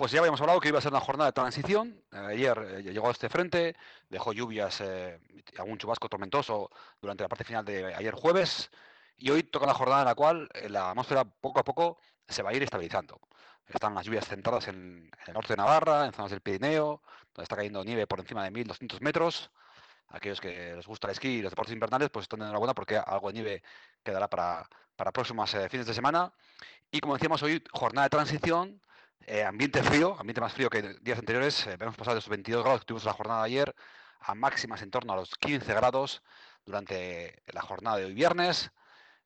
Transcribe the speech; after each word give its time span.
Pues 0.00 0.12
ya 0.12 0.20
habíamos 0.20 0.40
hablado 0.40 0.60
que 0.60 0.68
iba 0.68 0.78
a 0.78 0.80
ser 0.80 0.92
una 0.92 1.00
jornada 1.02 1.28
de 1.28 1.34
transición. 1.34 2.02
Ayer 2.10 2.58
eh, 2.78 2.82
llegó 2.84 3.10
este 3.10 3.28
frente, 3.28 3.76
dejó 4.08 4.32
lluvias, 4.32 4.80
eh, 4.80 5.20
algún 5.58 5.76
chubasco 5.76 6.08
tormentoso 6.08 6.70
durante 7.02 7.22
la 7.22 7.28
parte 7.28 7.44
final 7.44 7.66
de 7.66 7.94
ayer 7.94 8.14
jueves. 8.14 8.70
Y 9.18 9.28
hoy 9.28 9.42
toca 9.42 9.66
la 9.66 9.74
jornada 9.74 10.00
en 10.00 10.06
la 10.06 10.14
cual 10.14 10.48
eh, 10.54 10.70
la 10.70 10.88
atmósfera 10.88 11.26
poco 11.26 11.60
a 11.60 11.64
poco 11.64 11.98
se 12.26 12.42
va 12.42 12.48
a 12.48 12.54
ir 12.54 12.62
estabilizando. 12.62 13.20
Están 13.66 13.94
las 13.94 14.06
lluvias 14.06 14.26
centradas 14.26 14.68
en, 14.68 15.10
el 15.26 15.34
norte 15.34 15.52
de 15.52 15.58
Navarra, 15.58 16.06
en 16.06 16.14
zonas 16.14 16.30
del 16.30 16.40
Pirineo, 16.40 17.02
donde 17.34 17.42
está 17.42 17.56
cayendo 17.56 17.84
nieve 17.84 18.06
por 18.06 18.20
encima 18.20 18.42
de 18.44 18.52
1200 18.52 19.02
metros. 19.02 19.50
Aquellos 20.08 20.40
que 20.40 20.76
les 20.76 20.86
gusta 20.86 21.08
el 21.08 21.12
esquí 21.12 21.28
y 21.28 21.42
los 21.42 21.52
deportes 21.52 21.74
invernales, 21.74 22.08
pues 22.08 22.22
están 22.22 22.38
de 22.38 22.46
enhorabuena 22.46 22.72
porque 22.72 22.96
algo 22.96 23.28
de 23.28 23.34
nieve 23.34 23.62
quedará 24.02 24.30
para, 24.30 24.66
para 24.96 25.12
próximos 25.12 25.54
fines 25.68 25.86
de 25.86 25.92
semana. 25.92 26.32
Y 26.90 27.00
como 27.00 27.12
decíamos 27.12 27.42
hoy, 27.42 27.62
jornada 27.70 28.06
de 28.06 28.10
transición 28.10 28.80
eh, 29.26 29.44
ambiente 29.44 29.82
frío, 29.82 30.16
ambiente 30.18 30.40
más 30.40 30.52
frío 30.52 30.70
que 30.70 30.82
días 31.02 31.18
anteriores. 31.18 31.66
Eh, 31.66 31.76
hemos 31.78 31.96
pasado 31.96 32.14
de 32.14 32.20
esos 32.20 32.30
22 32.30 32.62
grados 32.62 32.80
que 32.80 32.86
tuvimos 32.86 33.04
la 33.04 33.12
jornada 33.12 33.40
de 33.42 33.46
ayer 33.46 33.74
a 34.20 34.34
máximas 34.34 34.82
en 34.82 34.90
torno 34.90 35.12
a 35.12 35.16
los 35.16 35.34
15 35.36 35.72
grados 35.74 36.22
durante 36.64 37.42
la 37.52 37.62
jornada 37.62 37.98
de 37.98 38.06
hoy 38.06 38.14
viernes. 38.14 38.70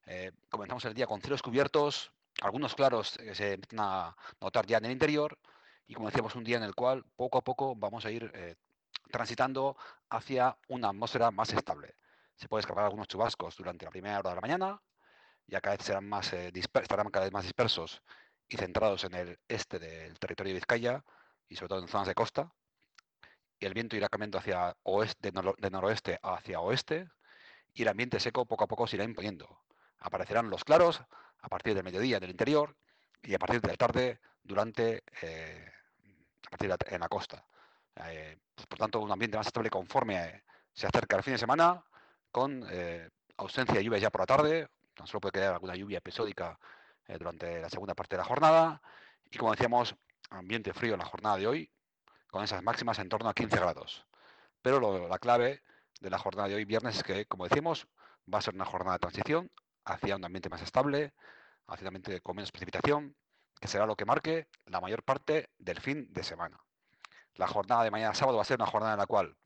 Eh, 0.07 0.33
comenzamos 0.51 0.85
el 0.85 0.95
día 0.95 1.07
con 1.07 1.21
cielos 1.21 1.43
cubiertos, 1.43 2.13
algunos 2.43 2.75
claros 2.75 3.17
que 3.17 3.35
se 3.35 3.55
empiezan 3.55 3.81
a 3.81 4.17
notar 4.41 4.67
ya 4.67 4.79
en 4.79 4.87
el 4.87 4.93
interior 4.93 5.39
y 5.87 5.95
como 5.95 6.09
decíamos, 6.09 6.35
un 6.35 6.45
día 6.45 6.57
en 6.57 6.65
el 6.65 6.75
cual 6.75 7.05
poco 7.17 7.39
a 7.39 7.45
poco 7.45 7.75
vamos 7.77 8.05
a 8.05 8.11
ir 8.11 8.57
transitando 9.11 9.77
hacia 10.11 10.57
una 10.69 10.89
atmósfera 10.89 11.31
más 11.31 11.53
estable. 11.53 11.95
Se 12.37 12.49
puede 12.49 12.61
escapar 12.61 12.85
algunos 12.85 13.07
chubascos 13.07 13.57
durante 13.57 13.85
la 13.85 13.91
primera 13.91 14.19
hora 14.19 14.31
de 14.31 14.37
la 14.37 14.41
mañana, 14.41 14.83
ya 15.47 15.61
cada 15.61 15.77
vez 15.77 15.87
serán 15.87 16.09
más, 16.09 16.33
estarán 16.33 17.11
cada 17.11 17.27
vez 17.27 17.33
más 17.33 17.45
dispersos 17.45 18.03
y 18.49 18.57
centrados 18.57 19.05
en 19.05 19.15
el 19.15 19.39
este 19.49 19.79
del 19.79 20.19
territorio 20.19 20.51
de 20.51 20.61
Vizcaya 20.61 21.05
y 21.49 21.57
sobre 21.57 21.69
todo 21.69 21.81
en 21.81 21.89
zonas 21.89 22.09
de 22.09 22.15
costa. 22.15 22.53
Y 23.59 23.67
el 23.67 23.75
viento 23.75 23.97
irá 23.97 24.09
cambiando 24.09 24.39
hacia 24.39 24.77
oeste, 24.83 25.31
de, 25.31 25.71
noroeste 25.71 26.19
hacia 26.23 26.61
oeste 26.61 27.09
y 27.73 27.83
el 27.83 27.89
ambiente 27.89 28.21
seco 28.21 28.47
poco 28.47 28.65
a 28.65 28.69
poco 28.69 28.87
se 28.87 28.97
irá 28.97 29.05
imponiendo. 29.05 29.65
Aparecerán 29.99 30.51
los 30.51 30.65
claros 30.65 31.03
a 31.41 31.49
partir 31.49 31.75
del 31.75 31.85
mediodía 31.85 32.21
del 32.21 32.31
interior 32.31 32.77
y 33.23 33.35
a 33.35 33.39
partir 33.39 33.61
de 33.61 33.69
la 33.69 33.77
tarde 33.77 34.21
durante 34.43 35.03
eh, 35.23 35.73
a 36.47 36.51
partir 36.51 36.69
de 36.69 36.95
en 36.95 37.01
la 37.01 37.09
costa. 37.09 37.47
Eh, 37.97 38.37
pues, 38.55 38.67
por 38.67 38.79
tanto, 38.79 39.01
un 39.01 39.11
ambiente 39.11 39.37
más 39.37 39.47
estable 39.47 39.71
conforme 39.71 40.45
se 40.73 40.87
acerca 40.87 41.17
el 41.17 41.23
fin 41.23 41.35
de 41.35 41.39
semana, 41.39 41.83
con 42.31 42.67
eh, 42.71 43.09
ausencia 43.37 43.77
de 43.77 43.85
lluvias 43.85 44.03
ya 44.03 44.11
por 44.11 44.23
la 44.23 44.27
tarde, 44.27 44.69
tan 44.95 45.07
solo 45.07 45.21
puede 45.21 45.33
quedar 45.33 45.55
alguna 45.55 45.77
lluvia 45.77 45.99
episódica 45.99 46.59
eh, 47.07 47.19
durante 47.19 47.61
la 47.61 47.71
segunda 47.71 47.95
parte 47.95 48.17
de 48.17 48.23
la 48.23 48.25
jornada. 48.25 48.83
Y 49.31 49.37
como 49.39 49.53
decíamos, 49.53 49.95
ambiente 50.31 50.73
frío 50.73 50.95
en 50.95 51.01
la 51.01 51.07
jornada 51.07 51.37
de 51.37 51.47
hoy, 51.47 51.71
con 52.29 52.43
esas 52.43 52.63
máximas 52.63 52.99
en 52.99 53.09
torno 53.09 53.29
a 53.29 53.35
15 53.35 53.57
grados. 53.57 54.07
Pero 54.63 55.09
la 55.09 55.19
clave 55.19 55.63
de 56.01 56.11
la 56.11 56.19
jornada 56.19 56.49
de 56.49 56.57
hoy, 56.57 56.65
viernes, 56.65 56.97
es 56.97 57.03
que, 57.03 57.27
como 57.27 57.45
decíamos, 57.45 57.87
va 58.33 58.39
a 58.39 58.43
ser 58.43 58.55
una 58.55 58.65
jornada 58.65 58.95
de 58.95 59.01
transición 59.01 59.51
hacia 59.85 60.17
un 60.17 60.25
ambiente 60.25 60.49
más 60.49 60.63
estable, 60.63 61.13
hacia 61.67 61.85
un 61.85 61.89
ambiente 61.89 62.21
con 62.21 62.37
menos 62.37 62.51
precipitación, 62.51 63.15
que 63.61 63.69
será 63.69 63.87
lo 63.87 63.97
que 63.97 64.05
marque 64.05 64.49
la 64.67 64.81
mayor 64.81 65.03
parte 65.03 65.51
del 65.59 65.81
fin 65.81 66.13
de 66.13 66.25
semana. 66.25 66.59
La 67.35 67.47
jornada 67.47 67.85
de 67.85 67.91
mañana 67.91 68.15
sábado 68.15 68.37
va 68.37 68.43
a 68.43 68.47
ser 68.47 68.59
una 68.59 68.71
jornada 68.71 68.95
en 68.95 68.99
la 68.99 69.07
cual 69.07 69.37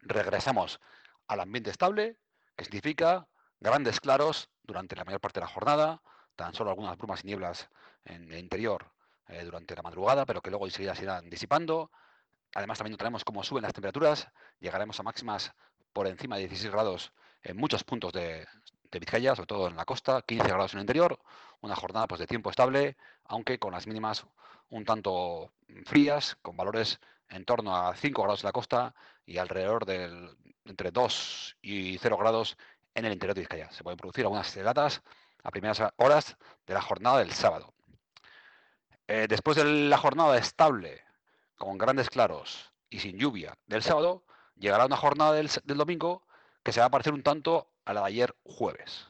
regresamos 0.00 0.80
al 1.28 1.40
ambiente 1.40 1.70
estable, 1.70 2.18
que 2.56 2.64
significa 2.64 3.28
grandes 3.60 4.00
claros 4.00 4.50
durante 4.62 4.96
la 4.96 5.04
mayor 5.04 5.20
parte 5.20 5.40
de 5.40 5.46
la 5.46 5.52
jornada, 5.52 6.02
tan 6.36 6.54
solo 6.54 6.70
algunas 6.70 6.96
brumas 6.96 7.22
y 7.24 7.28
nieblas 7.28 7.68
en 8.04 8.30
el 8.32 8.38
interior 8.38 8.90
eh, 9.28 9.44
durante 9.44 9.74
la 9.74 9.82
madrugada, 9.82 10.26
pero 10.26 10.40
que 10.40 10.50
luego 10.50 10.66
enseguida 10.66 10.94
se 10.94 11.04
irán 11.04 11.30
disipando. 11.30 11.90
Además, 12.54 12.78
también 12.78 12.96
tenemos 12.98 13.24
cómo 13.24 13.42
suben 13.42 13.62
las 13.62 13.72
temperaturas. 13.72 14.28
Llegaremos 14.60 14.98
a 15.00 15.02
máximas 15.02 15.52
por 15.92 16.06
encima 16.06 16.36
de 16.36 16.42
16 16.42 16.72
grados 16.72 17.12
en 17.42 17.56
muchos 17.56 17.84
puntos 17.84 18.12
de, 18.12 18.46
Vizcaya, 18.90 19.34
sobre 19.34 19.46
todo 19.46 19.68
en 19.68 19.76
la 19.76 19.86
costa, 19.86 20.20
15 20.20 20.48
grados 20.48 20.74
en 20.74 20.80
el 20.80 20.82
interior. 20.82 21.18
Una 21.62 21.74
jornada 21.76 22.06
pues, 22.06 22.18
de 22.18 22.26
tiempo 22.26 22.50
estable, 22.50 22.96
aunque 23.24 23.58
con 23.58 23.72
las 23.72 23.86
mínimas 23.86 24.26
un 24.68 24.84
tanto 24.84 25.50
frías, 25.86 26.36
con 26.42 26.56
valores 26.56 27.00
en 27.30 27.44
torno 27.44 27.74
a 27.74 27.94
5 27.96 28.22
grados 28.22 28.42
en 28.42 28.48
la 28.48 28.52
costa 28.52 28.94
y 29.24 29.38
alrededor 29.38 29.86
de 29.86 30.30
entre 30.66 30.90
2 30.90 31.56
y 31.62 31.98
0 31.98 32.16
grados 32.18 32.58
en 32.94 33.06
el 33.06 33.12
interior 33.12 33.34
de 33.34 33.40
Vizcaya. 33.40 33.70
Se 33.72 33.82
pueden 33.82 33.96
producir 33.96 34.24
algunas 34.24 34.54
heladas 34.56 35.02
a 35.42 35.50
primeras 35.50 35.82
horas 35.96 36.36
de 36.66 36.74
la 36.74 36.82
jornada 36.82 37.18
del 37.18 37.32
sábado. 37.32 37.74
Eh, 39.08 39.26
después 39.28 39.56
de 39.56 39.64
la 39.64 39.98
jornada 39.98 40.38
estable, 40.38 41.02
con 41.56 41.78
grandes 41.78 42.08
claros 42.08 42.72
y 42.88 43.00
sin 43.00 43.18
lluvia 43.18 43.54
del 43.66 43.82
sábado, 43.82 44.24
llegará 44.56 44.86
una 44.86 44.96
jornada 44.96 45.32
del, 45.32 45.50
domingo 45.64 46.26
que 46.62 46.72
se 46.72 46.80
va 46.80 46.86
a 46.86 46.90
parecer 46.90 47.12
un 47.12 47.22
tanto 47.22 47.72
a 47.84 47.92
la 47.92 48.00
de 48.02 48.06
ayer 48.06 48.36
jueves. 48.44 49.08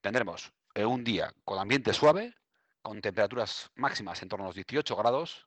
Tendremos 0.00 0.52
eh, 0.74 0.84
un 0.84 1.04
día 1.04 1.34
con 1.44 1.58
ambiente 1.58 1.92
suave, 1.94 2.34
con 2.82 3.00
temperaturas 3.00 3.70
máximas 3.74 4.22
en 4.22 4.28
torno 4.28 4.44
a 4.44 4.48
los 4.48 4.54
18 4.54 4.94
grados, 4.96 5.46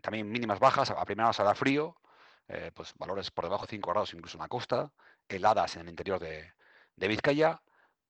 también 0.00 0.30
mínimas 0.30 0.58
bajas, 0.58 0.90
a 0.90 1.04
primeras 1.04 1.38
horas 1.38 1.58
frío, 1.58 1.96
eh, 2.48 2.70
pues 2.74 2.94
valores 2.94 3.30
por 3.30 3.44
debajo 3.44 3.66
de 3.66 3.70
5 3.70 3.90
grados 3.90 4.14
incluso 4.14 4.36
en 4.36 4.42
la 4.42 4.48
costa, 4.48 4.92
heladas 5.28 5.76
en 5.76 5.82
el 5.82 5.88
interior 5.90 6.18
de, 6.18 6.52
de 6.96 7.08
Vizcaya, 7.08 7.62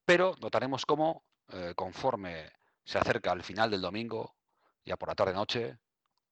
pero 0.04 0.34
notaremos 0.40 0.86
cómo 0.86 1.24
eh, 1.48 1.72
conforme 1.76 2.50
se 2.84 2.98
acerca 2.98 3.32
al 3.32 3.42
final 3.42 3.70
del 3.70 3.80
domingo, 3.80 4.34
ya 4.84 4.96
por 4.96 5.08
la 5.08 5.14
tarde-noche, 5.14 5.78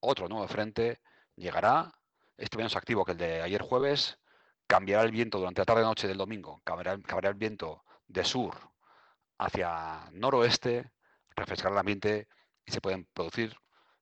otro 0.01 0.29
nuevo 0.29 0.47
frente 0.49 1.01
llegará, 1.37 1.93
este 2.37 2.57
menos 2.57 2.77
activo 2.77 3.05
que 3.05 3.13
el 3.13 3.19
de 3.19 3.43
ayer 3.43 3.63
jueves, 3.63 4.19
cambiará 4.67 5.03
el 5.03 5.11
viento 5.11 5.39
durante 5.39 5.61
la 5.61 5.67
tarde-noche 5.67 6.09
del 6.09 6.19
domingo, 6.19 6.61
cambiará, 6.65 7.29
el 7.29 7.35
viento 7.35 7.85
de 8.07 8.25
sur 8.25 8.57
hacia 9.39 10.09
noroeste, 10.13 10.91
refrescará 11.37 11.75
el 11.75 11.79
ambiente 11.79 12.29
y 12.65 12.73
se 12.73 12.81
pueden 12.81 13.07
producir 13.13 13.57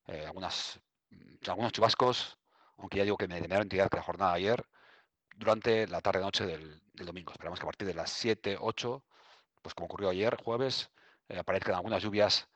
eh, 0.07 0.27
algunas, 0.27 0.81
mm, 1.11 1.51
algunos 1.51 1.73
chubascos, 1.73 2.39
aunque 2.79 2.99
ya 2.99 3.05
digo 3.05 3.17
que 3.17 3.29
me, 3.29 3.41
da 3.41 3.59
entidad 3.59 3.89
que 3.89 3.97
la 3.97 4.03
jornada 4.03 4.33
de 4.33 4.39
ayer, 4.39 4.65
durante 5.37 5.87
la 5.87 6.01
tarde-noche 6.01 6.47
del, 6.47 6.83
del, 6.93 7.07
domingo. 7.07 7.33
Esperamos 7.33 7.59
que 7.59 7.65
a 7.65 7.71
partir 7.71 7.87
de 7.87 7.95
las 7.95 8.11
7, 8.11 8.59
8, 8.61 9.05
pues 9.63 9.75
como 9.75 9.87
ocurrió 9.87 10.11
ayer, 10.11 10.37
jueves, 10.43 10.91
eh, 11.29 11.39
aparezcan 11.39 11.75
algunas 11.75 12.03
lluvias 12.03 12.49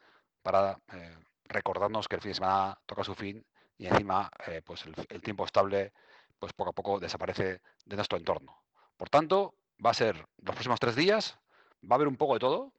para 0.43 0.79
eh, 0.93 1.17
recordarnos 1.45 2.09
que 2.09 2.17
el 2.17 2.23
fin 2.23 2.31
de 2.31 2.37
semana 2.37 2.79
toca 2.87 3.05
su 3.05 3.15
fin 3.15 3.45
y 3.79 3.87
encima 3.87 4.31
eh, 4.47 4.63
pues 4.65 4.85
el, 4.87 5.23
tiempo 5.23 5.45
estable 5.45 5.93
pues 6.39 6.53
poco 6.53 6.71
a 6.71 6.73
poco 6.73 7.01
desaparece 7.01 7.61
de 7.85 7.97
nuestro 7.97 8.19
entorno. 8.19 8.63
Por 8.97 9.09
tanto, 9.11 9.55
va 9.85 9.91
a 9.91 9.95
ser 9.95 10.17
los 10.17 10.55
próximos 10.55 10.81
tres 10.81 10.97
días, 10.97 11.39
va 11.85 11.95
a 11.95 11.97
haber 11.97 12.09
un 12.09 12.17
poco 12.17 12.35
de 12.35 12.41
todo. 12.41 12.73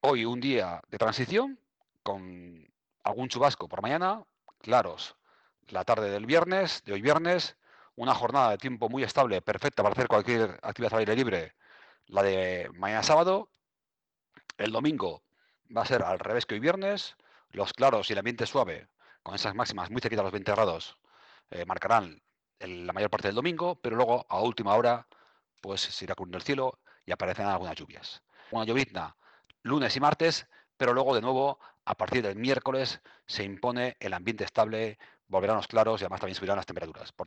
hoy 0.00 0.24
un 0.24 0.40
día 0.40 0.80
de 0.88 0.98
transición 0.98 1.58
con 2.02 2.66
algún 3.04 3.28
chubasco 3.28 3.68
por 3.68 3.82
mañana, 3.82 4.22
claros 4.58 5.16
la 5.68 5.84
tarde 5.84 6.10
del 6.10 6.26
viernes, 6.26 6.82
de 6.84 6.92
hoy 6.92 7.02
viernes, 7.02 7.56
una 7.96 8.14
jornada 8.14 8.50
de 8.50 8.58
tiempo 8.58 8.88
muy 8.88 9.02
estable, 9.02 9.42
perfecta 9.42 9.82
para 9.82 9.92
hacer 9.94 10.08
cualquier 10.08 10.58
actividad 10.62 10.94
al 10.94 11.00
aire 11.00 11.16
libre, 11.16 11.54
la 12.06 12.22
de 12.22 12.70
mañana 12.74 13.02
sábado, 13.02 13.50
el 14.58 14.72
domingo 14.72 15.22
va 15.74 15.82
a 15.82 15.86
ser 15.86 16.02
al 16.02 16.18
revés 16.18 16.46
que 16.46 16.54
hoy 16.54 16.60
viernes. 16.60 17.16
Los 17.50 17.72
claros 17.72 18.10
y 18.10 18.12
el 18.12 18.18
ambiente 18.18 18.46
suave, 18.46 18.88
con 19.22 19.34
esas 19.34 19.54
máximas 19.54 19.90
muy 19.90 20.00
cerquita 20.00 20.20
a 20.20 20.24
los 20.24 20.32
20 20.32 20.52
grados, 20.52 20.98
eh, 21.50 21.64
marcarán 21.64 22.20
la 22.60 22.92
mayor 22.92 23.10
parte 23.10 23.28
del 23.28 23.34
domingo, 23.34 23.76
pero 23.76 23.96
luego 23.96 24.26
a 24.28 24.40
última 24.40 24.74
hora 24.74 25.06
pues 25.60 25.80
se 25.80 26.04
irá 26.04 26.14
cubriendo 26.14 26.38
el 26.38 26.44
cielo 26.44 26.78
y 27.04 27.12
aparecerán 27.12 27.52
algunas 27.52 27.76
lluvias. 27.76 28.22
Una 28.50 28.64
llovizna 28.64 29.16
lunes 29.62 29.96
y 29.96 30.00
martes, 30.00 30.46
pero 30.76 30.92
luego 30.92 31.14
de 31.14 31.20
nuevo 31.20 31.58
a 31.84 31.96
partir 31.96 32.22
del 32.22 32.36
miércoles 32.36 33.00
se 33.26 33.44
impone 33.44 33.96
el 34.00 34.14
ambiente 34.14 34.44
estable, 34.44 34.98
volverán 35.28 35.56
los 35.56 35.66
claros 35.66 36.00
y 36.00 36.04
además 36.04 36.20
también 36.20 36.36
subirán 36.36 36.56
las 36.56 36.66
temperaturas. 36.66 37.12